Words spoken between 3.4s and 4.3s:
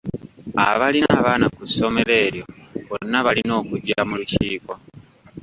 okujja mu